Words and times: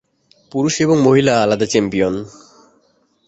পুরুষ 0.51 0.75
এবং 0.81 0.97
মহিলা 1.01 1.33
আলাদা 1.43 1.65
চ্যাম্পিয়ন। 1.65 2.15